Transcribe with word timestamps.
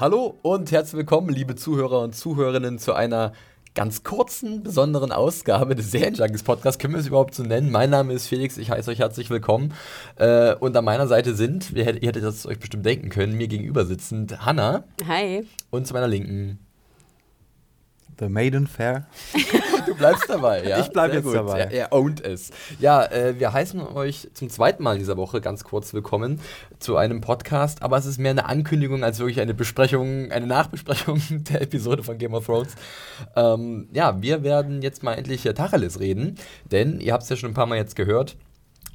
Hallo 0.00 0.38
und 0.42 0.70
herzlich 0.70 0.96
willkommen, 0.96 1.28
liebe 1.28 1.56
Zuhörer 1.56 2.02
und 2.02 2.14
Zuhörerinnen, 2.14 2.78
zu 2.78 2.92
einer 2.92 3.32
ganz 3.74 4.04
kurzen, 4.04 4.62
besonderen 4.62 5.10
Ausgabe 5.10 5.74
des 5.74 5.90
Serienjunkies 5.90 6.44
Podcasts. 6.44 6.78
Können 6.78 6.94
wir 6.94 7.00
es 7.00 7.08
überhaupt 7.08 7.34
so 7.34 7.42
nennen? 7.42 7.72
Mein 7.72 7.90
Name 7.90 8.12
ist 8.12 8.28
Felix, 8.28 8.58
ich 8.58 8.70
heiße 8.70 8.92
euch 8.92 9.00
herzlich 9.00 9.28
willkommen. 9.28 9.74
Äh, 10.14 10.54
und 10.54 10.76
an 10.76 10.84
meiner 10.84 11.08
Seite 11.08 11.34
sind, 11.34 11.72
ihr 11.72 11.84
hättet, 11.84 12.04
ihr 12.04 12.10
hättet 12.10 12.22
das 12.22 12.46
euch 12.46 12.60
bestimmt 12.60 12.86
denken 12.86 13.08
können, 13.08 13.36
mir 13.36 13.48
gegenüber 13.48 13.84
sitzend 13.86 14.46
Hanna. 14.46 14.84
Hi. 15.04 15.44
Und 15.70 15.88
zu 15.88 15.94
meiner 15.94 16.06
Linken 16.06 16.60
The 18.18 18.28
Maiden 18.28 18.66
Fair. 18.66 19.06
Du 19.86 19.94
bleibst 19.94 20.28
dabei, 20.28 20.68
ja? 20.68 20.80
Ich 20.80 20.88
bleib 20.88 21.12
Sehr 21.12 21.20
jetzt 21.20 21.24
gut. 21.24 21.34
dabei. 21.34 21.60
Er, 21.60 21.70
er 21.70 21.92
ownt 21.94 22.20
es. 22.20 22.50
Ja, 22.78 23.06
äh, 23.06 23.40
wir 23.40 23.54
heißen 23.54 23.80
euch 23.80 24.28
zum 24.34 24.50
zweiten 24.50 24.82
Mal 24.82 24.98
dieser 24.98 25.16
Woche 25.16 25.40
ganz 25.40 25.64
kurz 25.64 25.94
willkommen 25.94 26.40
zu 26.78 26.98
einem 26.98 27.22
Podcast, 27.22 27.82
aber 27.82 27.96
es 27.96 28.04
ist 28.04 28.18
mehr 28.18 28.32
eine 28.32 28.44
Ankündigung 28.44 29.02
als 29.02 29.18
wirklich 29.18 29.40
eine 29.40 29.54
Besprechung, 29.54 30.30
eine 30.30 30.46
Nachbesprechung 30.46 31.22
der 31.30 31.62
Episode 31.62 32.02
von 32.02 32.18
Game 32.18 32.34
of 32.34 32.44
Thrones. 32.44 32.74
Ähm, 33.34 33.88
ja, 33.92 34.20
wir 34.20 34.42
werden 34.42 34.82
jetzt 34.82 35.02
mal 35.02 35.14
endlich 35.14 35.46
äh, 35.46 35.54
Tacheles 35.54 36.00
reden, 36.00 36.34
denn 36.70 37.00
ihr 37.00 37.14
habt 37.14 37.22
es 37.22 37.30
ja 37.30 37.36
schon 37.36 37.52
ein 37.52 37.54
paar 37.54 37.66
Mal 37.66 37.76
jetzt 37.76 37.96
gehört. 37.96 38.36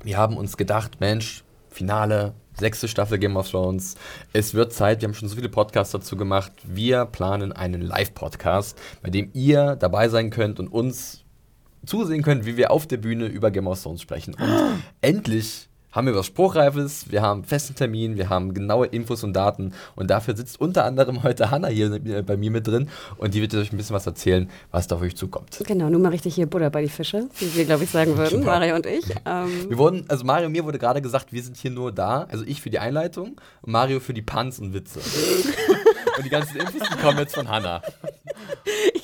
Wir 0.03 0.17
haben 0.17 0.38
uns 0.38 0.58
gedacht, 0.58 1.00
Mensch, 1.00 1.44
Finale, 1.73 2.34
sechste 2.58 2.88
Staffel 2.88 3.18
Game 3.18 3.36
of 3.36 3.50
Thrones. 3.50 3.95
Es 4.31 4.54
wird 4.54 4.73
Zeit, 4.73 5.02
wir 5.02 5.08
haben 5.08 5.16
schon 5.16 5.27
so 5.27 5.36
viele 5.36 5.50
Podcasts 5.50 5.91
dazu 5.91 6.16
gemacht. 6.16 6.52
Wir 6.64 7.05
planen 7.05 7.52
einen 7.52 7.81
Live-Podcast, 7.81 8.80
bei 9.02 9.09
dem 9.09 9.30
ihr 9.34 9.76
dabei 9.76 10.08
sein 10.08 10.30
könnt 10.30 10.59
und 10.59 10.67
uns 10.67 11.23
zusehen 11.86 12.22
könnt, 12.22 12.45
wie 12.45 12.55
wir 12.55 12.72
auf 12.72 12.88
der 12.88 12.98
Bühne 12.98 13.26
über 13.26 13.52
Game 13.52 13.67
of 13.67 13.81
Thrones 13.81 14.02
sprechen. 14.02 14.36
Und 14.36 14.84
endlich 15.02 15.67
haben 15.94 16.08
wir 16.08 16.16
was 16.16 16.26
Spruchreifes, 16.26 17.12
wir 17.12 17.22
haben 17.22 17.42
einen 17.42 17.48
festen 17.48 17.76
Termin, 17.76 18.18
wir 18.18 18.30
haben 18.30 18.54
genaue 18.54 18.88
Infos 18.88 19.24
und 19.24 19.34
Daten 19.34 19.74
und 19.96 20.10
dafür 20.10 20.36
sitzt 20.36 20.60
unter 20.60 20.86
anderem 20.86 21.24
heute 21.24 21.52
Hanna 21.52 21.68
hier 21.68 22.23
bei 22.23 22.36
mir 22.36 22.52
mit 22.52 22.67
drin 22.67 22.90
und 23.17 23.34
die 23.34 23.42
wird 23.42 23.54
euch 23.54 23.72
ein 23.72 23.78
bisschen 23.78 23.95
was 23.95 24.06
erzählen, 24.06 24.50
was 24.72 24.88
da 24.88 24.95
auf 24.95 25.02
euch 25.02 25.16
zukommt. 25.16 25.62
Genau, 25.66 25.90
nur 25.90 26.02
mal 26.02 26.09
richtig 26.09 26.36
hier 26.36 26.48
Butter 26.48 26.70
bei 26.70 26.82
die 26.82 26.90
Fische, 26.90 27.30
wie 27.40 27.56
wir, 27.56 27.66
glaube 27.66 27.84
ich, 27.84 27.92
sagen 27.92 28.17
würden, 28.17 28.40
Super. 28.40 28.45
Mario 28.45 28.76
und 28.76 28.86
ich. 28.86 29.06
Ähm, 29.26 29.70
Wir 29.70 29.78
wurden, 29.78 30.06
also 30.08 30.26
Mario 30.26 30.48
und 30.48 30.52
mir 30.52 30.66
wurde 30.66 30.80
gerade 30.80 31.02
gesagt, 31.02 31.32
wir 31.32 31.44
sind 31.44 31.58
hier 31.58 31.72
nur 31.72 31.92
da, 31.92 32.28
also 32.30 32.44
ich 32.45 32.62
für 32.62 32.70
die 32.70 32.80
Einleitung 32.80 33.39
Mario 33.66 34.00
für 34.00 34.14
die 34.14 34.23
Puns 34.23 34.60
und 34.60 34.73
Witze. 34.73 35.00
und 36.17 36.26
die 36.26 36.30
ganzen 36.30 36.58
Infos, 36.58 36.82
die 36.89 36.98
kommen 36.98 37.20
jetzt 37.20 37.36
von 37.36 37.48
Hanna. 37.48 37.82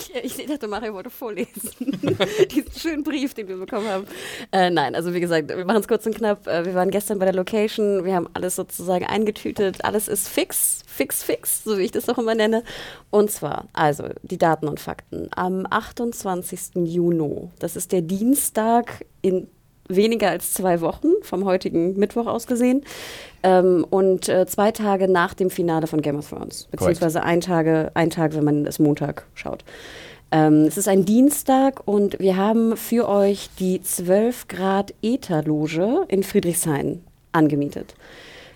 ich, 0.24 0.46
dachte, 0.46 0.68
Mario 0.68 0.94
wollte 0.94 1.10
vorlesen. 1.10 1.72
Diesen 2.52 2.72
schönen 2.76 3.04
Brief, 3.04 3.34
den 3.34 3.48
wir 3.48 3.58
bekommen 3.58 3.88
haben. 3.88 4.06
Äh, 4.52 4.70
nein, 4.70 4.96
also 4.96 5.14
wie 5.14 5.20
gesagt, 5.20 5.50
wir 5.50 5.66
machen 5.66 5.82
es 5.82 5.88
kurz 5.88 6.06
und 6.06 6.16
knapp. 6.16 6.48
Äh, 6.48 6.66
wir 6.66 6.74
waren 6.74 6.90
gestern 6.90 7.20
bei 7.20 7.26
der 7.26 7.34
Location, 7.34 8.06
wir 8.06 8.16
haben 8.16 8.28
alles 8.34 8.56
sozusagen 8.56 9.06
eingetütet. 9.06 9.84
Alles 9.84 10.08
ist 10.08 10.28
fix, 10.28 10.84
fix, 10.88 11.24
fix, 11.24 11.64
so 11.64 11.78
wie 11.78 11.84
ich 11.84 11.92
das 11.92 12.10
auch 12.10 12.18
immer 12.18 12.36
nenne. 12.36 12.64
Und 13.10 13.32
zwar, 13.32 13.68
also 13.74 14.06
die 14.22 14.38
Daten 14.38 14.68
und 14.68 14.80
Fakten. 14.80 15.30
Am 15.36 15.66
28. 15.70 16.86
Juni, 16.86 17.50
das 17.60 17.76
ist 17.76 17.92
der 17.92 18.02
Dienstag 18.02 19.06
in 19.22 19.48
weniger 19.90 20.30
als 20.30 20.54
zwei 20.54 20.82
Wochen, 20.82 21.10
vom 21.22 21.44
heutigen 21.46 21.98
Mittwoch 21.98 22.28
aus 22.28 22.48
gesehen. 22.48 22.84
Ähm, 23.44 23.86
und 23.90 24.30
äh, 24.30 24.46
zwei 24.46 24.72
Tage 24.72 25.08
nach 25.10 25.34
dem 25.34 25.50
Finale 25.50 25.88
von 25.88 26.02
Game 26.02 26.18
of 26.18 26.30
Thrones. 26.30 26.68
Beziehungsweise 26.72 27.24
ein, 27.24 27.42
Tage, 27.42 27.92
ein 27.96 28.10
Tag, 28.10 28.36
wenn 28.36 28.44
man 28.44 28.66
es 28.66 28.80
Montag 28.80 29.26
schaut. 29.34 29.64
Ähm, 30.32 30.66
es 30.66 30.78
ist 30.78 30.88
ein 30.88 31.06
Dienstag 31.06 31.88
und 31.88 32.20
wir 32.20 32.38
haben 32.38 32.78
für 32.78 33.10
euch 33.10 33.50
die 33.60 33.82
12 33.82 34.48
Grad 34.48 34.94
Ether-Loge 35.02 36.06
in 36.08 36.24
Friedrichshain 36.24 37.02
angemietet. 37.32 37.96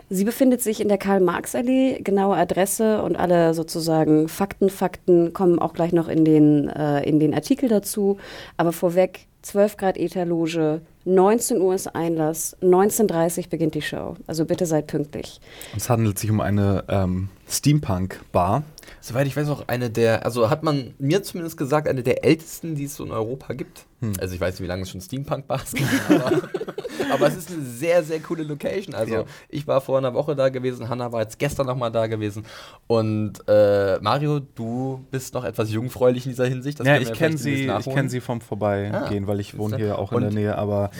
Sie 0.10 0.26
befindet 0.26 0.62
sich 0.62 0.80
in 0.80 0.90
der 0.90 1.00
Karl-Marx-Allee. 1.00 2.02
Genaue 2.04 2.36
Adresse 2.36 3.02
und 3.02 3.16
alle 3.16 3.56
sozusagen 3.56 4.28
Fakten, 4.28 4.70
Fakten 4.70 5.34
kommen 5.34 5.58
auch 5.58 5.74
gleich 5.74 5.94
noch 5.94 6.08
in 6.08 6.24
den, 6.24 6.70
äh, 6.70 7.02
in 7.04 7.20
den 7.20 7.34
Artikel 7.34 7.68
dazu. 7.68 8.18
Aber 8.58 8.74
vorweg, 8.74 9.26
12 9.42 9.78
Grad 9.78 9.98
Ether-Loge, 9.98 10.82
19 11.06 11.60
Uhr 11.60 11.76
ist 11.76 11.94
Einlass, 11.96 12.56
19.30 12.62 13.38
Uhr 13.38 13.44
beginnt 13.50 13.76
die 13.76 13.82
Show. 13.82 14.16
Also 14.26 14.46
bitte 14.46 14.66
seid 14.66 14.88
pünktlich. 14.88 15.42
Es 15.76 15.90
handelt 15.90 16.18
sich 16.18 16.32
um 16.32 16.40
eine 16.40 16.86
ähm, 16.88 17.30
Steampunk-Bar. 17.50 18.64
Soweit 19.02 19.28
ich 19.28 19.36
weiß, 19.36 19.50
auch 19.50 19.68
eine 19.68 19.90
der, 19.90 20.26
also 20.26 20.50
hat 20.50 20.64
man 20.64 20.94
mir 21.00 21.24
zumindest 21.24 21.58
gesagt, 21.58 21.88
eine 21.88 22.04
der 22.04 22.24
ältesten, 22.24 22.76
die 22.76 22.86
es 22.86 22.96
so 22.96 23.04
in 23.04 23.12
Europa 23.12 23.54
gibt. 23.54 23.86
Also 24.20 24.36
ich 24.36 24.42
weiß 24.42 24.56
nicht, 24.56 24.64
wie 24.64 24.68
lange 24.68 24.84
es 24.84 24.90
schon 24.90 25.02
Steampunk-Bars 25.02 25.74
gibt, 25.74 25.90
aber, 27.12 27.28
es 27.28 27.36
ist 27.36 27.52
eine 27.52 27.62
sehr, 27.62 28.04
sehr 28.04 28.20
coole 28.20 28.44
Location. 28.44 28.96
Also 28.96 29.14
Ja. 29.14 29.24
ich 29.50 29.68
war 29.68 29.82
vor 29.82 29.98
einer 29.98 30.14
Woche 30.14 30.36
da 30.36 30.50
gewesen, 30.50 30.90
Hanna 30.90 31.12
war 31.12 31.22
jetzt 31.22 31.40
gestern 31.40 31.68
nochmal 31.68 31.92
da 31.92 32.08
gewesen 32.08 32.46
und 32.88 33.34
äh, 33.48 34.00
Mario, 34.02 34.40
du 34.40 35.06
bist 35.12 35.34
noch 35.34 35.44
etwas 35.44 35.72
jungfräulich 35.72 36.26
in 36.26 36.32
dieser 36.32 36.46
Hinsicht. 36.46 36.80
Das 36.80 36.88
ja, 36.88 36.98
ich 36.98 37.14
kenne 37.14 37.38
sie, 37.38 37.68
ich 37.68 37.86
kenn 37.94 38.10
sie 38.10 38.22
vom 38.22 38.42
Vorbeigehen, 38.42 39.24
Ah, 39.26 39.28
weil 39.28 39.40
ich 39.40 39.58
wohne 39.58 39.78
hier 39.78 39.98
auch 40.00 40.12
in 40.14 40.22
der 40.22 40.32
Nähe, 40.32 40.58
aber 40.58 40.92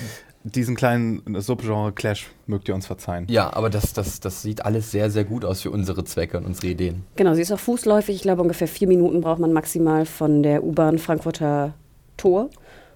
diesen 0.46 0.76
kleinen 0.76 1.22
Subgenre-Clash 1.42 2.30
mögt 2.48 2.68
ihr 2.68 2.76
uns 2.76 2.86
verzeihen. 2.86 3.26
Ja, 3.30 3.54
aber 3.54 3.70
das, 3.70 3.94
das, 3.94 4.20
das 4.20 4.42
sieht 4.42 4.66
alles 4.66 4.92
sehr, 4.92 5.10
sehr 5.10 5.24
gut 5.24 5.46
aus 5.46 5.62
für 5.62 5.72
unsere 5.72 6.04
Zwecke 6.04 6.38
und 6.38 6.46
unsere 6.46 6.68
Ideen. 6.68 7.04
Genau, 7.16 7.34
sie 7.34 7.42
ist 7.42 7.52
auch 7.54 7.60
fußläufig. 7.60 8.16
Ich 8.18 8.22
glaube, 8.24 8.42
ungefähr 8.42 8.68
vier 8.68 8.90
Minuten 8.90 9.22
braucht 9.22 9.40
man 9.40 9.54
maximal 9.54 10.06
von 10.06 10.44
der 10.44 10.64
U-Bahn 10.64 11.00
Frankfurter 11.00 11.74
Tor. 12.18 12.50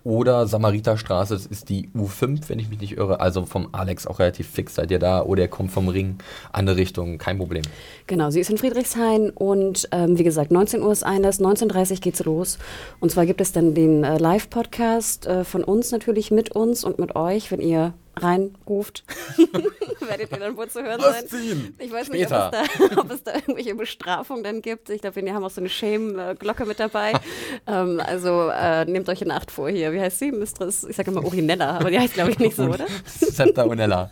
Oder 0.08 0.48
Samariterstraße, 0.48 1.34
das 1.34 1.46
ist 1.46 1.68
die 1.68 1.90
U5, 1.90 2.48
wenn 2.48 2.60
ich 2.60 2.70
mich 2.70 2.80
nicht 2.80 2.96
irre. 2.96 3.20
Also 3.20 3.46
vom 3.46 3.68
Alex 3.74 4.08
auch 4.08 4.20
relativ 4.20 4.48
fix 4.48 4.76
seid 4.76 4.90
ihr 4.90 5.00
da. 5.00 5.22
Oder 5.22 5.42
er 5.42 5.48
kommt 5.50 5.70
vom 5.70 5.90
Ring, 5.90 6.16
andere 6.54 6.78
Richtung, 6.78 7.18
kein 7.18 7.38
Problem. 7.38 7.64
Genau, 8.08 8.30
sie 8.30 8.40
ist 8.40 8.50
in 8.50 8.58
Friedrichshain 8.58 9.32
und 9.32 9.90
ähm, 9.92 10.18
wie 10.18 10.24
gesagt, 10.24 10.50
19 10.50 10.82
Uhr 10.82 10.94
ist 10.94 11.04
Einlass, 11.04 11.42
19.30 11.42 11.92
Uhr 11.92 11.98
geht's 11.98 12.24
los. 12.24 12.58
Und 13.02 13.12
zwar 13.12 13.26
gibt 13.26 13.42
es 13.42 13.52
dann 13.52 13.74
den 13.74 14.06
äh, 14.06 14.18
Live-Podcast 14.18 15.28
äh, 15.28 15.44
von 15.44 15.66
uns 15.66 15.92
natürlich 15.92 16.32
mit 16.32 16.56
uns 16.56 16.86
und 16.86 17.00
mit 17.00 17.18
euch, 17.18 17.52
wenn 17.52 17.60
ihr 17.60 17.94
reinruft. 18.18 19.04
werdet 20.08 20.32
ihr 20.32 20.40
dann 20.40 20.58
wohl 20.58 20.70
zu 20.70 20.82
hören 20.84 21.00
sein. 21.00 21.24
Ausziehen! 21.24 21.76
Ich 21.80 21.92
weiß 21.92 22.08
Später. 22.08 22.52
nicht, 22.52 22.62
ob 22.62 22.82
es, 22.82 22.90
da, 22.94 23.02
ob 23.02 23.12
es 23.12 23.24
da 23.24 23.34
irgendwelche 23.36 23.76
Bestrafungen 23.76 24.44
dann 24.44 24.62
gibt. 24.62 24.90
Ich 24.90 25.02
glaube, 25.02 25.22
wir 25.22 25.34
haben 25.34 25.44
auch 25.44 25.52
so 25.52 25.62
eine 25.62 25.70
Shame-Glocke 25.70 26.66
mit 26.66 26.80
dabei. 26.80 27.14
ähm, 27.68 28.02
also 28.06 28.50
äh, 28.50 28.86
nehmt 28.86 29.10
euch 29.10 29.22
in 29.22 29.32
Acht 29.32 29.52
vor 29.52 29.70
hier. 29.70 29.92
Wie 29.94 30.00
heißt 30.00 30.20
sie? 30.20 30.32
Mistress, 30.32 30.84
ich 30.84 30.96
sage 30.96 31.12
immer 31.12 31.24
Urinella, 31.24 31.78
aber 31.78 31.92
die 31.92 32.00
heißt, 32.00 32.14
glaube 32.14 32.32
ich, 32.32 32.40
nicht 32.40 32.56
so, 32.56 32.64
oder? 32.64 32.86
Scepter 33.06 33.68
und 33.68 33.80
Ella. 33.80 34.12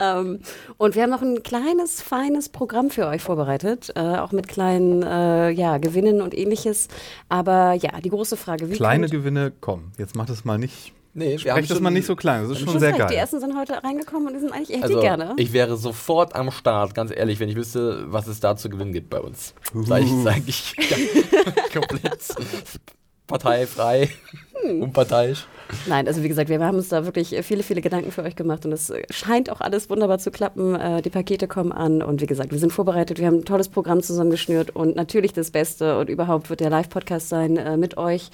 Ähm, 0.00 0.40
und 0.76 0.94
wir 0.94 1.02
haben 1.02 1.10
noch 1.10 1.22
ein 1.22 1.42
kleines, 1.42 2.02
feines 2.02 2.48
Programm 2.48 2.90
für 2.90 3.06
euch 3.06 3.22
vorbereitet, 3.22 3.92
äh, 3.94 4.00
auch 4.00 4.32
mit 4.32 4.48
kleinen 4.48 5.02
äh, 5.02 5.50
ja, 5.50 5.78
Gewinnen 5.78 6.20
und 6.20 6.36
ähnliches. 6.36 6.88
Aber 7.28 7.72
ja, 7.72 8.00
die 8.00 8.10
große 8.10 8.36
Frage, 8.36 8.68
wie 8.68 8.74
Kleine 8.74 9.08
Gewinne, 9.08 9.52
komm, 9.60 9.92
jetzt 9.98 10.14
macht 10.16 10.30
es 10.30 10.44
mal 10.44 10.58
nicht. 10.58 10.92
Nee, 11.18 11.38
Sprecht 11.38 11.70
das 11.70 11.80
mal 11.80 11.90
nicht 11.90 12.04
so 12.06 12.14
klein, 12.14 12.42
das 12.42 12.52
ist 12.52 12.60
schon 12.60 12.78
sehr 12.78 12.90
recht, 12.90 12.98
Die 12.98 13.04
geil. 13.04 13.12
ersten 13.14 13.40
sind 13.40 13.56
heute 13.58 13.82
reingekommen 13.82 14.28
und 14.28 14.34
die 14.34 14.40
sind 14.40 14.52
eigentlich, 14.52 14.68
ich 14.68 14.76
hätte 14.76 14.84
Also, 14.84 14.96
die 14.96 15.02
gerne. 15.02 15.32
ich 15.38 15.52
wäre 15.54 15.78
sofort 15.78 16.34
am 16.34 16.50
Start, 16.50 16.94
ganz 16.94 17.10
ehrlich, 17.10 17.40
wenn 17.40 17.48
ich 17.48 17.56
wüsste, 17.56 18.04
was 18.12 18.26
es 18.26 18.38
da 18.40 18.54
zu 18.54 18.68
gewinnen 18.68 18.92
gibt 18.92 19.08
bei 19.08 19.20
uns. 19.20 19.54
Sag 19.72 20.02
ich, 20.02 20.10
sag 20.22 20.42
ich 20.46 20.76
komplett 21.72 22.20
parteifrei, 23.26 24.08
Hm. 24.62 24.82
unparteiisch. 24.82 25.46
Nein, 25.86 26.06
also 26.06 26.22
wie 26.22 26.28
gesagt, 26.28 26.48
wir 26.48 26.60
haben 26.60 26.76
uns 26.76 26.88
da 26.88 27.04
wirklich 27.04 27.34
viele, 27.42 27.62
viele 27.64 27.80
Gedanken 27.80 28.12
für 28.12 28.22
euch 28.22 28.36
gemacht 28.36 28.64
und 28.64 28.72
es 28.72 28.90
äh, 28.90 29.02
scheint 29.10 29.50
auch 29.50 29.60
alles 29.60 29.90
wunderbar 29.90 30.18
zu 30.18 30.30
klappen. 30.30 30.74
Äh, 30.76 31.02
die 31.02 31.10
Pakete 31.10 31.48
kommen 31.48 31.72
an 31.72 32.02
und 32.02 32.20
wie 32.20 32.26
gesagt, 32.26 32.52
wir 32.52 32.58
sind 32.58 32.72
vorbereitet, 32.72 33.18
wir 33.18 33.26
haben 33.26 33.38
ein 33.38 33.44
tolles 33.44 33.68
Programm 33.68 34.02
zusammengeschnürt 34.02 34.74
und 34.74 34.94
natürlich 34.94 35.32
das 35.32 35.50
Beste 35.50 35.98
und 35.98 36.08
überhaupt 36.08 36.50
wird 36.50 36.60
der 36.60 36.70
Live-Podcast 36.70 37.28
sein 37.28 37.56
äh, 37.56 37.76
mit 37.76 37.96
euch. 37.98 38.30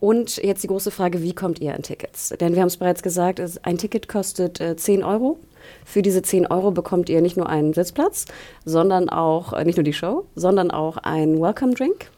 Und 0.00 0.38
jetzt 0.38 0.64
die 0.64 0.66
große 0.66 0.90
Frage, 0.90 1.22
wie 1.22 1.32
kommt 1.32 1.60
ihr 1.60 1.74
an 1.74 1.82
Tickets? 1.82 2.30
Denn 2.40 2.54
wir 2.54 2.60
haben 2.62 2.68
es 2.68 2.76
bereits 2.78 3.04
gesagt, 3.04 3.38
es, 3.38 3.62
ein 3.62 3.78
Ticket 3.78 4.08
kostet 4.08 4.60
äh, 4.60 4.74
10 4.74 5.04
Euro. 5.04 5.38
Für 5.84 6.02
diese 6.02 6.22
10 6.22 6.48
Euro 6.48 6.72
bekommt 6.72 7.08
ihr 7.08 7.20
nicht 7.20 7.36
nur 7.36 7.48
einen 7.48 7.72
Sitzplatz, 7.72 8.24
sondern 8.64 9.08
auch, 9.08 9.52
äh, 9.52 9.64
nicht 9.64 9.76
nur 9.76 9.84
die 9.84 9.92
Show, 9.92 10.24
sondern 10.34 10.72
auch 10.72 10.96
einen 10.96 11.40
Welcome-Drink. 11.40 12.10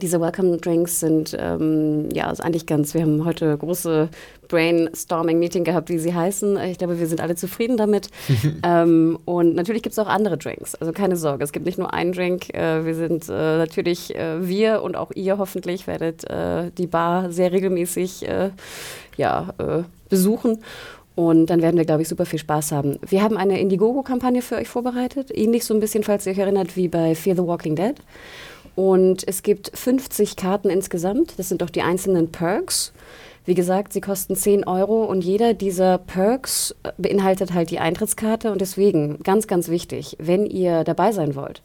Diese 0.00 0.20
Welcome 0.20 0.56
Drinks 0.56 1.00
sind 1.00 1.36
ähm, 1.38 2.08
ja 2.12 2.30
ist 2.30 2.42
eigentlich 2.42 2.66
ganz. 2.66 2.94
Wir 2.94 3.02
haben 3.02 3.24
heute 3.26 3.56
große 3.56 4.08
Brainstorming-Meeting 4.48 5.64
gehabt, 5.64 5.90
wie 5.90 5.98
sie 5.98 6.14
heißen. 6.14 6.58
Ich 6.64 6.78
glaube, 6.78 6.98
wir 6.98 7.06
sind 7.06 7.20
alle 7.20 7.36
zufrieden 7.36 7.76
damit. 7.76 8.08
ähm, 8.64 9.18
und 9.26 9.54
natürlich 9.54 9.82
gibt 9.82 9.92
es 9.92 9.98
auch 9.98 10.06
andere 10.08 10.38
Drinks. 10.38 10.74
Also 10.74 10.92
keine 10.92 11.16
Sorge, 11.16 11.44
es 11.44 11.52
gibt 11.52 11.66
nicht 11.66 11.78
nur 11.78 11.92
einen 11.92 12.12
Drink. 12.12 12.54
Äh, 12.54 12.86
wir 12.86 12.94
sind 12.94 13.28
äh, 13.28 13.58
natürlich 13.58 14.14
äh, 14.16 14.46
wir 14.46 14.82
und 14.82 14.96
auch 14.96 15.10
ihr 15.14 15.36
hoffentlich 15.36 15.86
werdet 15.86 16.28
äh, 16.28 16.70
die 16.76 16.86
Bar 16.86 17.30
sehr 17.30 17.52
regelmäßig 17.52 18.26
äh, 18.26 18.50
ja, 19.16 19.54
äh, 19.58 19.82
besuchen. 20.08 20.58
Und 21.14 21.46
dann 21.46 21.60
werden 21.60 21.76
wir, 21.76 21.84
glaube 21.84 22.02
ich, 22.02 22.08
super 22.08 22.24
viel 22.24 22.38
Spaß 22.38 22.72
haben. 22.72 22.98
Wir 23.06 23.22
haben 23.22 23.36
eine 23.36 23.60
Indiegogo-Kampagne 23.60 24.40
für 24.40 24.56
euch 24.56 24.68
vorbereitet. 24.68 25.30
Ähnlich 25.36 25.64
so 25.64 25.74
ein 25.74 25.80
bisschen, 25.80 26.02
falls 26.02 26.26
ihr 26.26 26.32
euch 26.32 26.38
erinnert, 26.38 26.76
wie 26.76 26.88
bei 26.88 27.14
Fear 27.14 27.36
the 27.36 27.42
Walking 27.42 27.76
Dead. 27.76 27.96
Und 28.74 29.26
es 29.26 29.42
gibt 29.42 29.70
50 29.74 30.36
Karten 30.36 30.70
insgesamt. 30.70 31.38
Das 31.38 31.48
sind 31.48 31.62
doch 31.62 31.70
die 31.70 31.82
einzelnen 31.82 32.32
Perks. 32.32 32.92
Wie 33.44 33.54
gesagt, 33.54 33.92
sie 33.92 34.00
kosten 34.00 34.36
10 34.36 34.64
Euro 34.68 35.04
und 35.04 35.24
jeder 35.24 35.52
dieser 35.52 35.98
Perks 35.98 36.76
äh, 36.84 36.92
beinhaltet 36.96 37.52
halt 37.52 37.70
die 37.70 37.80
Eintrittskarte 37.80 38.52
und 38.52 38.60
deswegen 38.60 39.18
ganz, 39.24 39.48
ganz 39.48 39.68
wichtig, 39.68 40.16
wenn 40.20 40.46
ihr 40.46 40.84
dabei 40.84 41.10
sein 41.10 41.34
wollt 41.34 41.60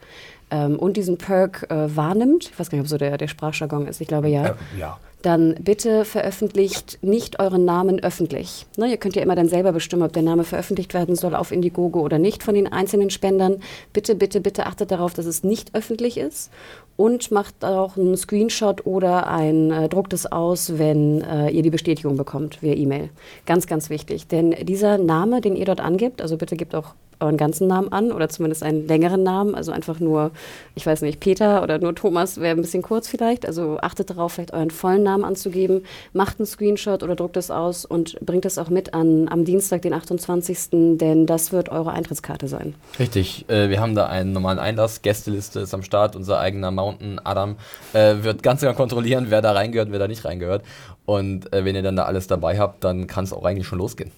ähm, 0.50 0.80
und 0.80 0.98
diesen 0.98 1.18
Perk 1.18 1.68
äh, 1.70 1.96
wahrnimmt, 1.96 2.50
ich 2.52 2.60
weiß 2.60 2.72
gar 2.72 2.78
nicht, 2.78 2.86
ob 2.86 2.90
so 2.90 2.98
der, 2.98 3.18
der 3.18 3.28
Sprachjargon 3.28 3.86
ist, 3.88 4.02
ich 4.02 4.08
glaube 4.08 4.30
ja. 4.30 4.48
Äh, 4.48 4.54
ja. 4.80 5.00
Dann 5.24 5.56
bitte 5.60 6.06
veröffentlicht 6.06 7.00
nicht 7.02 7.40
euren 7.40 7.66
Namen 7.66 8.00
öffentlich. 8.00 8.68
Ne, 8.78 8.92
ihr 8.92 8.98
könnt 8.98 9.16
ja 9.16 9.24
immer 9.24 9.36
dann 9.36 9.50
selber 9.50 9.72
bestimmen, 9.72 10.04
ob 10.04 10.14
der 10.14 10.22
Name 10.22 10.44
veröffentlicht 10.44 10.94
werden 10.94 11.16
soll 11.16 11.36
auf 11.36 11.52
Indiegogo 11.52 12.02
oder 12.02 12.20
nicht 12.20 12.44
von 12.44 12.54
den 12.54 12.72
einzelnen 12.72 13.10
Spendern. 13.10 13.62
Bitte, 13.94 14.14
bitte, 14.14 14.42
bitte 14.42 14.68
achtet 14.68 14.92
darauf, 14.92 15.16
dass 15.16 15.26
es 15.26 15.44
nicht 15.44 15.74
öffentlich 15.74 16.18
ist 16.18 16.52
und 16.98 17.32
macht 17.32 17.64
auch 17.64 17.96
einen 17.96 18.18
Screenshot 18.18 18.86
oder 18.86 19.28
ein 19.28 19.72
äh, 19.72 19.88
druckt 19.88 20.12
es 20.14 20.30
aus, 20.30 20.78
wenn 20.78 21.22
äh, 21.22 21.50
ihr 21.50 21.62
die 21.62 21.70
Bestätigung 21.70 22.18
bekommt 22.18 22.62
via 22.62 22.74
E-Mail. 22.74 23.10
Ganz, 23.46 23.68
ganz 23.68 23.90
wichtig, 23.90 24.28
denn 24.28 24.52
dieser 24.52 24.98
Name, 24.98 25.40
den 25.40 25.56
ihr 25.56 25.66
dort 25.66 25.80
angibt, 25.80 26.22
also 26.22 26.38
bitte 26.38 26.58
gebt 26.58 26.76
auch 26.76 26.96
euren 27.20 27.38
ganzen 27.38 27.68
Namen 27.68 27.92
an 27.92 28.12
oder 28.12 28.30
zumindest 28.30 28.64
einen 28.64 28.88
längeren 28.88 29.24
Namen, 29.24 29.56
also 29.56 29.72
einfach 29.72 30.00
nur, 30.00 30.32
ich 30.76 30.86
weiß 30.86 31.02
nicht, 31.02 31.20
Peter 31.20 31.64
oder 31.64 31.80
nur 31.80 31.96
Thomas 31.96 32.40
wäre 32.40 32.56
ein 32.56 32.62
bisschen 32.62 32.82
kurz 32.82 33.08
vielleicht. 33.08 33.46
Also 33.46 33.78
achtet 33.82 34.10
darauf, 34.10 34.34
vielleicht 34.34 34.54
euren 34.54 34.72
vollen 34.72 35.04
Namen 35.04 35.24
anzugeben, 35.24 35.84
macht 36.14 36.40
einen 36.40 36.46
Screenshot 36.46 37.04
oder 37.04 37.16
druckt 37.16 37.38
es 37.38 37.52
aus 37.52 37.86
und 37.86 38.20
bringt 38.22 38.46
es 38.46 38.58
auch 38.58 38.70
mit 38.70 38.94
an 38.94 39.28
am 39.30 39.46
Dienstag, 39.46 39.82
den 39.82 39.94
28., 39.94 40.98
denn 40.98 41.26
das 41.26 41.52
wird 41.52 41.70
eure 41.70 41.92
Eintrittskarte 41.92 42.48
sein. 42.48 42.76
Richtig, 43.00 43.46
äh, 43.50 43.70
wir 43.70 43.80
haben 43.80 43.96
da 43.96 44.08
einen 44.08 44.32
normalen 44.32 44.60
Einlass, 44.60 45.02
Gästeliste 45.02 45.62
ist 45.62 45.74
am 45.74 45.84
Start, 45.84 46.16
unser 46.16 46.40
eigener 46.40 46.72
Mountain 46.72 47.20
Adam 47.24 47.56
äh, 47.94 48.16
wird 48.22 48.44
ganz 48.44 48.62
genau 48.62 48.74
kontrollieren, 48.74 49.28
wer 49.30 49.42
da 49.42 49.52
reingehört 49.52 49.88
und 49.88 49.94
wer 49.94 50.00
da 50.00 50.08
nicht 50.08 50.26
reingehört. 50.26 50.64
Und 51.06 51.54
äh, 51.54 51.64
wenn 51.64 51.76
ihr 51.76 51.84
dann 51.84 51.96
da 51.96 52.04
alles 52.04 52.28
dabei 52.28 52.60
habt, 52.60 52.84
dann 52.84 53.08
kann 53.08 53.24
es 53.24 53.34
auch 53.34 53.46
eigentlich 53.46 53.68
schon 53.68 53.80
losgehen. 53.80 54.12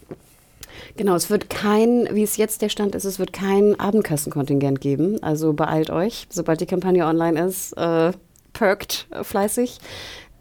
Genau, 0.97 1.15
es 1.15 1.29
wird 1.29 1.49
kein, 1.49 2.07
wie 2.11 2.23
es 2.23 2.37
jetzt 2.37 2.61
der 2.61 2.69
Stand 2.69 2.95
ist, 2.95 3.05
es 3.05 3.19
wird 3.19 3.33
kein 3.33 3.79
Abendkassenkontingent 3.79 4.81
geben. 4.81 5.21
Also 5.23 5.53
beeilt 5.53 5.89
euch, 5.89 6.27
sobald 6.29 6.61
die 6.61 6.65
Kampagne 6.65 7.05
online 7.05 7.39
ist, 7.45 7.73
äh, 7.73 8.11
perkt 8.53 9.07
äh, 9.11 9.23
fleißig. 9.23 9.79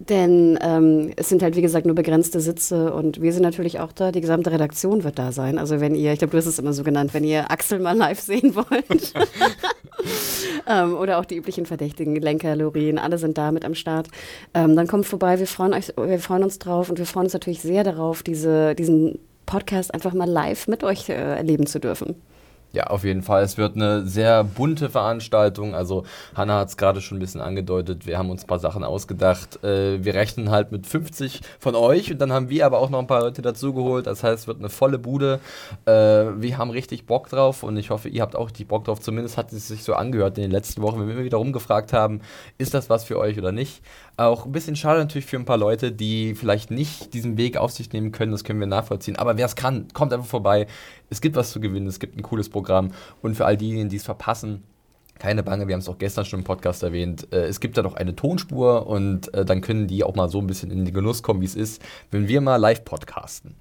Denn 0.01 0.57
ähm, 0.63 1.11
es 1.17 1.29
sind 1.29 1.43
halt, 1.43 1.57
wie 1.57 1.63
gesagt, 1.63 1.85
nur 1.85 1.97
begrenzte 1.97 2.39
Sitze 2.39 2.93
und 2.93 3.21
wir 3.21 3.33
sind 3.33 3.43
natürlich 3.43 3.81
auch 3.81 3.91
da. 3.91 4.13
Die 4.13 4.21
gesamte 4.21 4.53
Redaktion 4.53 5.03
wird 5.03 5.19
da 5.19 5.33
sein. 5.33 5.59
Also 5.59 5.81
wenn 5.81 5.97
ihr, 5.97 6.13
ich 6.13 6.21
glaube, 6.21 6.31
du 6.31 6.39
hast 6.39 6.47
es 6.47 6.61
immer 6.61 6.73
so 6.73 6.85
genannt, 6.85 7.15
wenn 7.15 7.25
ihr 7.25 7.51
Axel 7.51 7.81
mal 7.81 7.97
live 7.97 8.21
sehen 8.21 8.55
wollt. 8.55 9.13
ähm, 10.69 10.95
oder 10.95 11.19
auch 11.19 11.25
die 11.25 11.37
üblichen 11.37 11.67
Verdächtigen, 11.67 12.15
Lenker, 12.15 12.55
Lorin, 12.55 12.99
alle 12.99 13.19
sind 13.19 13.39
da 13.39 13.51
mit 13.51 13.65
am 13.65 13.75
Start. 13.75 14.07
Ähm, 14.55 14.77
dann 14.77 14.87
kommt 14.87 15.07
vorbei, 15.07 15.41
wir 15.41 15.49
freuen, 15.49 15.75
euch, 15.75 15.93
wir 15.97 16.21
freuen 16.21 16.45
uns 16.45 16.61
drauf 16.61 16.91
und 16.91 16.99
wir 16.99 17.07
freuen 17.07 17.27
uns 17.27 17.33
natürlich 17.33 17.61
sehr 17.61 17.83
darauf, 17.83 18.23
diese, 18.23 18.77
diesen 18.77 19.19
Podcast 19.49 19.95
einfach 19.95 20.13
mal 20.13 20.29
live 20.29 20.69
mit 20.69 20.85
euch 20.85 21.09
äh, 21.09 21.15
erleben 21.15 21.67
zu 21.67 21.81
dürfen. 21.81 22.17
Ja, 22.71 22.89
auf 22.89 23.03
jeden 23.03 23.23
Fall. 23.23 23.43
Es 23.45 23.57
wird 23.57 23.77
eine 23.77 24.07
sehr 24.07 24.45
bunte 24.45 24.91
Veranstaltung. 24.91 25.75
Also 25.75 26.05
Hanna 26.35 26.59
hat 26.59 26.69
es 26.69 26.77
gerade 26.77 27.01
schon 27.01 27.17
ein 27.17 27.21
bisschen 27.21 27.41
angedeutet. 27.41 28.07
Wir 28.07 28.19
haben 28.19 28.29
uns 28.29 28.45
ein 28.45 28.47
paar 28.47 28.59
Sachen 28.59 28.85
ausgedacht. 28.85 29.65
Äh, 29.65 30.05
wir 30.05 30.13
rechnen 30.13 30.51
halt 30.51 30.71
mit 30.71 30.87
50 30.87 31.41
von 31.59 31.75
euch 31.75 32.13
und 32.13 32.19
dann 32.19 32.31
haben 32.31 32.51
wir 32.51 32.67
aber 32.67 32.81
auch 32.81 32.91
noch 32.91 32.99
ein 32.99 33.07
paar 33.07 33.23
Leute 33.23 33.41
dazugeholt. 33.41 34.07
Das 34.07 34.23
heißt, 34.23 34.41
es 34.43 34.47
wird 34.47 34.59
eine 34.59 34.69
volle 34.69 34.99
Bude. 34.99 35.41
Äh, 35.87 35.93
wir 35.93 36.59
haben 36.59 36.69
richtig 36.69 37.07
Bock 37.07 37.31
drauf 37.31 37.63
und 37.63 37.79
ich 37.79 37.89
hoffe, 37.89 38.11
ihr 38.11 38.21
habt 38.21 38.37
auch 38.37 38.49
richtig 38.49 38.69
Bock 38.69 38.85
drauf. 38.85 39.01
Zumindest 39.01 39.39
hat 39.39 39.51
es 39.51 39.69
sich 39.69 39.83
so 39.83 39.95
angehört 39.95 40.37
in 40.37 40.43
den 40.43 40.51
letzten 40.51 40.83
Wochen, 40.83 41.01
wenn 41.01 41.07
wir 41.07 41.15
immer 41.15 41.25
wieder 41.25 41.39
rumgefragt 41.39 41.95
haben, 41.95 42.21
ist 42.59 42.75
das 42.75 42.91
was 42.91 43.05
für 43.05 43.19
euch 43.19 43.39
oder 43.39 43.51
nicht. 43.51 43.81
Auch 44.19 44.45
ein 44.45 44.53
bisschen 44.53 44.77
schade 44.77 44.99
natürlich 44.99 45.27
für 45.27 45.37
ein 45.37 45.45
paar 45.47 45.57
Leute, 45.57 45.91
die 45.91 46.35
vielleicht 46.35 46.71
nicht 46.71 47.15
diesen 47.15 47.39
Weg 47.39 47.57
auf 47.57 47.71
sich 47.71 47.93
nehmen 47.93 48.13
können. 48.13 48.33
Das 48.33 48.45
können 48.45 48.61
wir 48.61 48.67
nachvollziehen. 48.67 49.17
Aber 49.17 49.39
wer 49.39 49.47
es 49.47 49.57
kann, 49.57 49.87
kommt 49.95 50.13
einfach 50.13 50.27
vorbei. 50.27 50.67
Es 51.09 51.23
gibt 51.23 51.37
was 51.37 51.53
zu 51.53 51.61
gewinnen. 51.61 51.87
Es 51.87 52.01
gibt 52.01 52.17
ein 52.17 52.23
cooles 52.23 52.51
Programm. 52.51 52.58
Und 53.23 53.37
für 53.37 53.47
all 53.47 53.57
diejenigen, 53.57 53.89
die 53.89 53.97
es 53.97 54.05
verpassen, 54.05 54.65
keine 55.19 55.43
Bange, 55.43 55.67
wir 55.67 55.75
haben 55.75 55.81
es 55.81 55.89
auch 55.89 55.99
gestern 55.99 56.25
schon 56.25 56.41
im 56.41 56.45
Podcast 56.45 56.83
erwähnt. 56.83 57.29
Äh, 57.33 57.47
es 57.47 57.61
gibt 57.61 57.77
da 57.77 57.83
noch 57.83 57.95
eine 57.95 58.15
Tonspur 58.15 58.87
und 58.87 59.33
äh, 59.35 59.45
dann 59.45 59.61
können 59.61 59.87
die 59.87 60.05
auch 60.05 60.15
mal 60.15 60.29
so 60.29 60.39
ein 60.39 60.47
bisschen 60.47 60.71
in 60.71 60.85
den 60.85 60.95
Genuss 60.95 61.23
kommen, 61.23 61.41
wie 61.41 61.47
es 61.47 61.57
ist, 61.57 61.83
wenn 62.11 62.29
wir 62.29 62.41
mal 62.41 62.57
live 62.57 62.85
podcasten. 62.85 63.55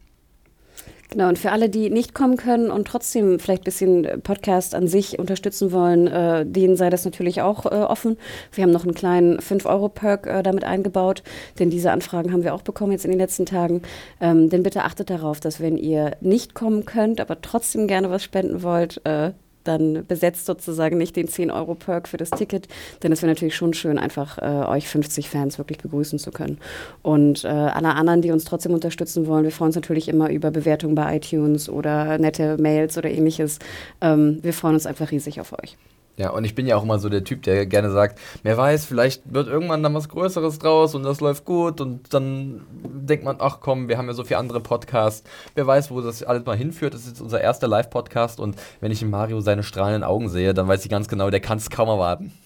Genau, 1.10 1.30
und 1.30 1.40
für 1.40 1.54
alle, 1.54 1.70
die 1.70 1.90
nicht 1.90 2.14
kommen 2.14 2.36
können 2.36 2.70
und 2.70 2.86
trotzdem 2.86 3.40
vielleicht 3.40 3.62
ein 3.62 3.66
bisschen 3.66 4.22
Podcast 4.24 4.76
an 4.76 4.88
sich 4.88 5.18
unterstützen 5.18 5.72
wollen, 5.72 6.08
äh, 6.08 6.46
denen 6.46 6.76
sei 6.76 6.90
das 6.90 7.06
natürlich 7.06 7.42
auch 7.42 7.66
äh, 7.66 7.70
offen. 7.70 8.18
Wir 8.52 8.64
haben 8.64 8.72
noch 8.72 8.84
einen 8.84 8.94
kleinen 8.94 9.40
5-Euro-Perk 9.40 10.28
äh, 10.28 10.44
damit 10.44 10.66
eingebaut, 10.66 11.24
denn 11.60 11.70
diese 11.70 11.92
Anfragen 11.92 12.34
haben 12.34 12.44
wir 12.44 12.54
auch 12.54 12.62
bekommen 12.62 12.92
jetzt 12.92 13.06
in 13.06 13.12
den 13.12 13.20
letzten 13.20 13.46
Tagen. 13.46 13.84
Ähm, 14.20 14.50
denn 14.50 14.64
bitte 14.64 14.84
achtet 14.84 15.10
darauf, 15.10 15.40
dass 15.40 15.62
wenn 15.62 15.78
ihr 15.78 16.18
nicht 16.20 16.54
kommen 16.54 16.84
könnt, 16.84 17.22
aber 17.22 17.40
trotzdem 17.42 17.88
gerne 17.88 18.10
was 18.10 18.24
spenden 18.24 18.62
wollt, 18.62 19.00
äh, 19.06 19.32
dann 19.68 20.06
besetzt 20.08 20.46
sozusagen 20.46 20.98
nicht 20.98 21.16
den 21.16 21.28
10-Euro-Perk 21.28 22.08
für 22.08 22.18
das 22.18 22.30
Ticket, 22.30 22.68
denn 23.04 23.12
es 23.12 23.22
wäre 23.22 23.32
natürlich 23.32 23.56
schon 23.56 23.74
schön, 23.74 23.98
einfach 23.98 24.38
äh, 24.38 24.68
euch 24.68 24.88
50 24.88 25.30
Fans 25.30 25.58
wirklich 25.58 25.80
begrüßen 25.80 26.20
zu 26.20 26.32
können. 26.32 26.58
Und 27.02 27.44
äh, 27.44 27.48
alle 27.48 27.96
anderen, 27.96 28.22
die 28.22 28.32
uns 28.32 28.46
trotzdem 28.46 28.74
unterstützen 28.74 29.28
wollen, 29.28 29.44
wir 29.44 29.52
freuen 29.52 29.70
uns 29.70 29.76
natürlich 29.76 30.08
immer 30.08 30.30
über 30.30 30.52
Bewertungen 30.52 30.96
bei 30.96 31.18
iTunes 31.18 31.70
oder 31.70 32.18
nette 32.18 32.58
Mails 32.58 32.98
oder 32.98 33.10
ähnliches. 33.10 33.60
Ähm, 34.02 34.40
wir 34.42 34.54
freuen 34.54 34.76
uns 34.76 34.86
einfach 34.86 35.12
riesig 35.12 35.40
auf 35.42 35.54
euch. 35.54 35.78
Ja, 36.18 36.32
und 36.32 36.44
ich 36.46 36.56
bin 36.56 36.66
ja 36.66 36.76
auch 36.76 36.84
immer 36.84 36.98
so 36.98 37.10
der 37.10 37.24
Typ, 37.24 37.44
der 37.44 37.68
gerne 37.68 37.92
sagt, 37.92 38.20
wer 38.42 38.58
weiß, 38.58 38.86
vielleicht 38.86 39.32
wird 39.32 39.48
irgendwann 39.48 39.84
dann 39.84 39.94
was 39.94 40.10
Größeres 40.10 40.58
draus 40.58 40.96
und 40.96 41.04
das 41.04 41.20
läuft 41.22 41.46
gut 41.46 41.80
und 41.80 42.12
dann 42.12 42.66
denkt 42.74 43.24
man, 43.24 43.38
ach 43.40 43.60
komm, 43.60 43.88
wir 43.88 44.00
haben 44.00 44.08
ja 44.08 44.14
so 44.14 44.24
viele 44.24 44.40
andere 44.40 44.60
Podcasts. 44.60 45.24
Wer 45.54 45.68
weiß, 45.68 45.92
wo 45.92 46.02
das 46.02 46.24
alles 46.24 46.44
mal 46.44 46.58
hinführt. 46.58 46.96
Das 46.96 47.02
ist 47.02 47.10
jetzt 47.10 47.22
unser 47.22 47.40
erster 47.40 47.68
Live-Podcast 47.68 48.40
und 48.40 48.56
wenn 48.80 48.92
ich 48.92 49.04
in 49.04 49.12
Mario 49.12 49.42
seine 49.42 49.62
strahlenden 49.62 50.04
Augen 50.04 50.28
sehe, 50.28 50.56
dann 50.56 50.68
weiß 50.68 50.84
ich 50.84 50.90
ganz 50.90 51.08
genau, 51.08 51.30
der 51.30 51.40
kann 51.40 51.60
es 51.60 51.70
kaum 51.70 51.88
erwarten. 51.88 52.34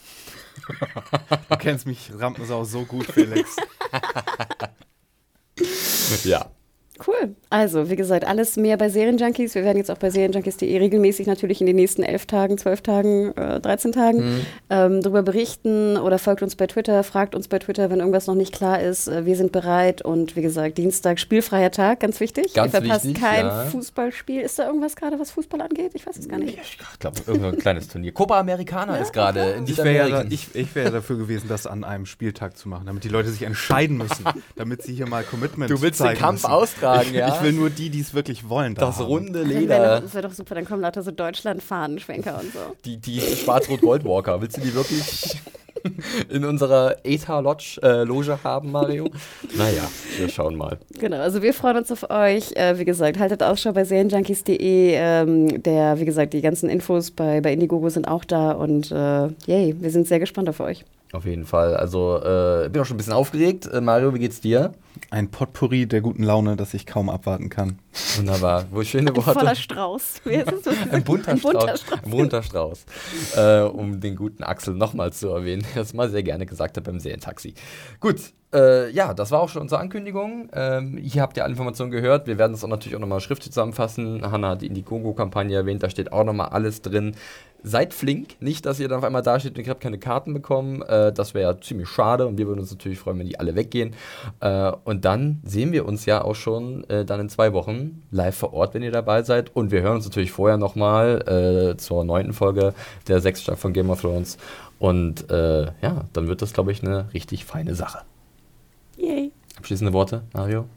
Du 1.50 1.58
kennst 1.58 1.88
mich 1.88 2.12
Rampensau 2.18 2.64
so 2.66 2.84
gut, 2.86 3.06
Felix. 3.06 3.56
ja. 6.24 6.52
Cool. 7.06 7.36
Also, 7.50 7.90
wie 7.90 7.96
gesagt, 7.96 8.26
alles 8.26 8.58
mehr 8.58 8.78
bei 8.78 8.90
Serienjunkies. 8.90 9.56
Wir 9.56 9.64
werden 9.64 9.78
jetzt 9.78 9.90
auch 9.90 9.98
bei 9.98 10.10
Serienjunkies.de 10.10 10.78
regelmäßig 10.78 11.28
natürlich 11.28 11.62
in 11.62 11.68
den 11.68 11.76
nächsten 11.76 12.04
elf 12.04 12.26
Tagen, 12.26 12.58
zwölf 12.58 12.82
Tagen, 12.82 13.36
äh, 13.36 13.60
13 13.60 13.92
Tagen 13.92 14.18
mhm. 14.20 14.46
ähm, 14.70 15.02
darüber 15.02 15.24
berichten 15.24 15.98
oder 15.98 16.20
folgt 16.20 16.44
uns 16.44 16.56
bei 16.56 16.68
Twitter, 16.68 17.04
fragt 17.04 17.36
uns 17.36 17.48
bei 17.48 17.60
Twitter, 17.60 17.90
wenn 17.90 18.00
irgendwas 18.00 18.28
noch 18.28 18.36
nicht 18.36 18.54
klar 18.54 18.82
ist. 18.82 19.08
Äh, 19.08 19.26
wir 19.26 19.36
sind 19.36 19.52
bereit 19.52 20.02
und 20.02 20.36
wie 20.36 20.42
gesagt, 20.42 20.78
Dienstag 20.78 21.20
spielfreier 21.20 21.72
Tag, 21.72 22.00
ganz 22.02 22.20
wichtig. 22.20 22.54
Ganz 22.54 22.74
Ihr 22.74 22.82
verpasst 22.82 23.06
wichtig, 23.06 23.22
kein 23.22 23.46
ja. 23.46 23.66
Fußballspiel. 23.66 24.42
Ist 24.42 24.60
da 24.60 24.68
irgendwas 24.68 24.96
gerade, 24.96 25.20
was 25.20 25.32
Fußball 25.32 25.62
angeht? 25.62 25.92
Ich 25.94 26.06
weiß 26.06 26.18
es 26.18 26.30
gar 26.30 26.38
nicht. 26.38 26.58
Ich 26.62 27.00
glaube, 27.00 27.20
irgendein 27.26 27.58
kleines 27.58 27.88
Turnier. 27.88 28.12
Copa 28.12 28.40
Americana 28.40 28.98
ist 28.98 29.14
gerade 29.14 29.52
in 29.52 29.66
Ich 29.66 29.78
wäre 29.78 30.10
ja, 30.10 30.24
ich, 30.30 30.54
ich 30.54 30.76
wär 30.76 30.92
dafür 30.92 31.18
gewesen, 31.18 31.48
das 31.48 31.66
an 31.66 31.84
einem 31.84 32.06
Spieltag 32.06 32.58
zu 32.58 32.70
machen, 32.70 32.86
damit 32.86 33.04
die 33.04 33.10
Leute 33.10 33.30
sich 33.30 33.44
entscheiden 33.44 33.98
müssen, 33.98 34.26
damit 34.56 34.84
sie 34.84 34.94
hier 34.94 35.08
mal 35.08 35.24
Commitment 35.24 35.72
Du 35.72 35.82
willst 35.82 36.00
den 36.02 36.14
Kampf 36.16 36.44
müssen. 36.44 36.52
austragen, 36.52 36.91
ich, 37.02 37.12
ja? 37.12 37.36
Ich 37.36 37.42
will 37.42 37.54
nur 37.54 37.70
die, 37.70 37.90
die 37.90 38.02
es 38.02 38.14
wirklich 38.14 38.48
wollen. 38.48 38.76
Da 38.76 38.88
das 38.88 38.98
haben. 38.98 39.06
runde 39.06 39.44
Leder. 39.44 40.02
Das 40.02 40.14
wäre 40.14 40.28
doch 40.28 40.34
super, 40.34 40.56
dann 40.56 40.66
kommen 40.66 40.82
lauter 40.82 41.04
so 41.04 41.12
Deutschland-Fahnenschwenker 41.12 42.40
und 42.40 42.54
so. 42.54 42.60
Die, 42.86 42.98
die 42.98 43.20
Schwarz-Rot-Gold-Walker. 43.20 44.42
Willst 44.42 44.58
du 44.58 44.62
die 44.62 44.74
wirklich 44.74 45.42
in 46.30 46.46
unserer 46.46 46.98
ETA-Loge 47.04 48.40
haben, 48.44 48.72
Mario? 48.72 49.10
Naja, 49.58 49.84
wir 50.18 50.30
schauen 50.30 50.56
mal. 50.56 50.78
Genau, 51.00 51.18
also 51.18 51.42
wir 51.42 51.54
freuen 51.54 51.78
uns 51.78 51.92
auf 51.92 52.10
euch. 52.10 52.52
Äh, 52.54 52.78
wie 52.78 52.86
gesagt, 52.86 53.20
haltet 53.20 53.44
Ausschau 53.44 53.72
bei 53.74 53.84
serienjunkies.de. 53.84 54.94
Ähm, 54.96 55.64
der, 55.64 56.00
wie 56.00 56.06
gesagt, 56.06 56.34
die 56.34 56.42
ganzen 56.42 56.70
Infos 56.70 57.12
bei, 57.12 57.42
bei 57.42 57.54
Indiegogo 57.54 57.90
sind 57.90 58.08
auch 58.08 58.26
da 58.26 58.52
und 58.52 58.92
äh, 58.92 59.28
yay, 59.46 59.76
wir 59.80 59.90
sind 59.92 60.08
sehr 60.08 60.20
gespannt 60.20 60.50
auf 60.50 60.60
euch. 60.60 60.86
Auf 61.14 61.26
jeden 61.26 61.46
Fall. 61.46 61.76
Also, 61.76 62.18
äh, 62.24 62.70
bin 62.70 62.82
auch 62.82 62.86
schon 62.86 62.96
ein 62.96 62.98
bisschen 62.98 63.14
aufgeregt. 63.14 63.68
Äh, 63.68 63.82
Mario, 63.82 64.14
wie 64.14 64.20
geht's 64.20 64.40
dir? 64.40 64.72
Ein 65.10 65.30
Potpourri 65.30 65.86
der 65.86 66.00
guten 66.00 66.24
Laune, 66.24 66.56
das 66.56 66.74
ich 66.74 66.86
kaum 66.86 67.10
abwarten 67.10 67.50
kann. 67.50 67.80
Wunderbar. 68.16 68.66
Wo 68.72 68.82
schöne 68.84 69.10
Ein 69.12 69.18
Worte. 69.18 69.34
voller 69.34 69.56
Strauß. 69.56 70.22
Wie 70.24 70.36
ist 70.36 70.52
es, 70.52 70.66
was 70.66 70.90
Ein 70.90 71.04
bunter 71.04 71.32
Ein 71.32 71.40
bunter 71.40 71.76
Strauß. 71.78 72.04
Ein 72.04 72.12
bunter 72.12 72.44
Strauß. 72.44 72.86
Äh, 73.36 73.62
um 73.64 74.00
den 74.00 74.16
guten 74.16 74.44
Axel 74.44 74.74
nochmal 74.74 75.12
zu 75.12 75.28
erwähnen, 75.30 75.64
der 75.76 75.84
das 75.84 75.94
mal 75.94 76.10
sehr 76.10 76.24
gerne 76.24 76.46
gesagt 76.46 76.78
hat 76.78 76.86
beim 76.86 77.00
Serientaxi. 77.00 77.56
Gut, 78.00 78.32
äh, 78.54 78.90
ja, 78.92 79.14
das 79.14 79.32
war 79.32 79.40
auch 79.40 79.50
schon 79.50 79.62
unsere 79.62 79.80
Ankündigung. 79.80 80.50
Ähm, 80.54 80.98
hier 80.98 81.22
habt 81.22 81.38
ihr 81.38 81.44
alle 81.44 81.52
Informationen 81.52 81.92
gehört. 81.92 82.28
Wir 82.28 82.38
werden 82.38 82.52
das 82.52 82.64
auch 82.64 82.68
natürlich 82.68 82.96
auch 82.96 83.02
nochmal 83.02 83.22
schriftlich 83.22 83.52
zusammenfassen. 83.52 84.30
Hanna 84.30 84.50
hat 84.50 84.62
die 84.62 84.68
Indiegogo-Kampagne 84.68 85.56
erwähnt, 85.56 85.84
da 85.84 85.90
steht 85.90 86.12
auch 86.12 86.24
nochmal 86.24 86.50
alles 86.50 86.82
drin. 86.82 87.16
Seid 87.64 87.94
flink, 87.94 88.42
nicht, 88.42 88.66
dass 88.66 88.80
ihr 88.80 88.88
dann 88.88 88.98
auf 88.98 89.04
einmal 89.04 89.22
da 89.22 89.40
steht 89.40 89.56
und 89.58 89.64
ihr 89.64 89.70
habt 89.70 89.82
keine 89.82 90.00
Karten 90.00 90.34
bekommen. 90.34 90.82
Äh, 90.82 91.14
das 91.14 91.34
wäre 91.34 91.54
ja 91.54 91.62
ziemlich 91.62 91.88
schade 91.88 92.28
und 92.28 92.38
wir 92.38 92.48
würden 92.48 92.60
uns 92.60 92.72
natürlich 92.72 93.00
freuen, 93.00 93.20
wenn 93.20 93.28
die 93.28 93.40
alle 93.40 93.56
weggehen. 93.56 93.94
Äh, 94.40 94.72
und 94.84 95.06
dann 95.06 95.42
sehen 95.46 95.72
wir 95.72 95.86
uns 95.86 96.06
ja 96.06 96.24
auch 96.24 96.36
schon 96.36 96.84
äh, 96.90 97.06
dann 97.06 97.20
in 97.22 97.30
zwei 97.30 97.54
Wochen 97.54 98.04
live 98.12 98.36
vor 98.36 98.54
Ort, 98.54 98.74
wenn 98.74 98.82
ihr 98.82 98.92
dabei 98.92 99.24
seid. 99.24 99.56
Und 99.56 99.72
wir 99.72 99.82
hören 99.82 99.98
uns 99.98 100.06
natürlich 100.06 100.32
vorher 100.32 100.58
nochmal 100.58 101.74
äh, 101.74 101.78
zur 101.78 102.04
neunten 102.04 102.34
Folge 102.34 102.74
der 103.08 103.22
sechsten 103.22 103.44
Staffel 103.44 103.62
von 103.62 103.74
Game 103.74 103.92
of 103.92 104.02
Thrones. 104.02 104.38
Und 104.80 105.30
äh, 105.30 105.66
ja, 105.82 106.06
dann 106.14 106.28
wird 106.28 106.42
das, 106.42 106.54
glaube 106.54 106.72
ich, 106.72 106.84
eine 106.84 107.14
richtig 107.14 107.46
feine 107.46 107.76
Sache. 107.76 108.00
Yay. 109.02 109.32
Abschließende 109.58 109.94
Worte, 109.94 110.24
Mario? 110.34 110.68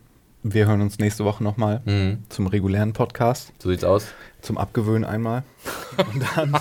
Wir 0.42 0.66
hören 0.66 0.80
uns 0.80 0.98
nächste 0.98 1.24
Woche 1.26 1.44
nochmal 1.44 1.82
Mhm. 1.84 2.24
zum 2.30 2.46
regulären 2.46 2.92
Podcast. 2.94 3.52
So 3.58 3.68
sieht's 3.70 3.84
aus. 3.84 4.06
Zum 4.40 4.56
Abgewöhnen 4.56 5.04
einmal. 5.04 5.42
Und 6.14 6.22
dann, 6.34 6.56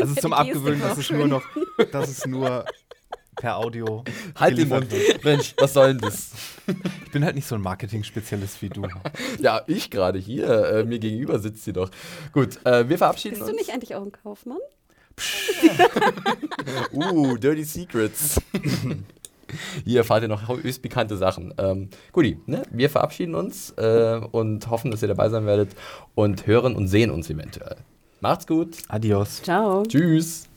also 0.00 0.14
zum 0.16 0.32
Abgewöhnen, 0.32 0.82
auch 0.82 0.96
es 0.98 1.10
nur 1.10 1.28
noch, 1.28 1.42
dass 1.92 2.08
es 2.08 2.26
nur 2.26 2.64
per 3.36 3.58
Audio 3.58 4.02
Halt 4.34 4.58
den 4.58 4.68
Mund. 4.68 4.88
Mensch, 5.22 5.54
was 5.58 5.72
soll 5.74 5.88
denn 5.94 5.98
das? 6.00 6.32
Ich 7.06 7.12
bin 7.12 7.24
halt 7.24 7.34
nicht 7.36 7.46
so 7.46 7.54
ein 7.54 7.62
Marketing-Spezialist 7.62 8.60
wie 8.60 8.68
du. 8.68 8.82
Ja, 9.38 9.62
ich 9.66 9.88
gerade 9.90 10.18
hier. 10.18 10.48
Äh, 10.66 10.84
mir 10.84 10.98
gegenüber 10.98 11.38
sitzt 11.38 11.64
sie 11.64 11.72
doch. 11.72 11.90
Gut, 12.32 12.58
äh, 12.66 12.86
wir 12.90 12.98
verabschieden 12.98 13.36
Bist 13.36 13.46
du 13.48 13.52
uns. 13.52 13.56
nicht 13.62 13.72
eigentlich 13.72 13.94
auch 13.94 14.02
ein 14.02 14.12
Kaufmann? 14.12 14.58
Uh, 16.92 17.36
Dirty 17.38 17.64
Secrets. 17.64 18.40
Hier 19.84 19.98
erfahrt 19.98 20.22
ihr 20.22 20.28
noch 20.28 20.48
höchst 20.48 20.82
bekannte 20.82 21.16
Sachen. 21.16 21.54
Ähm, 21.58 21.88
Guti, 22.12 22.38
ne? 22.46 22.62
wir 22.70 22.90
verabschieden 22.90 23.34
uns 23.34 23.70
äh, 23.76 24.20
und 24.30 24.68
hoffen, 24.70 24.90
dass 24.90 25.02
ihr 25.02 25.08
dabei 25.08 25.28
sein 25.28 25.46
werdet 25.46 25.70
und 26.14 26.46
hören 26.46 26.76
und 26.76 26.88
sehen 26.88 27.10
uns 27.10 27.30
eventuell. 27.30 27.76
Macht's 28.20 28.46
gut. 28.46 28.78
Adios. 28.88 29.42
Ciao. 29.42 29.84
Tschüss. 29.84 30.48